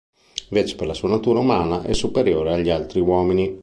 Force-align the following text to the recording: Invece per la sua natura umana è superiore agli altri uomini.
Invece 0.49 0.75
per 0.75 0.87
la 0.87 0.95
sua 0.95 1.09
natura 1.09 1.41
umana 1.41 1.83
è 1.83 1.93
superiore 1.93 2.53
agli 2.55 2.71
altri 2.71 3.01
uomini. 3.01 3.59